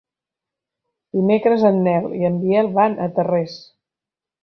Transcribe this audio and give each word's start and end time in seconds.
Dimecres 1.17 1.67
en 1.71 1.79
Nel 1.89 2.09
i 2.23 2.27
en 2.33 2.43
Biel 2.47 2.73
van 2.83 2.99
a 2.99 3.11
Tarrés. 3.21 3.63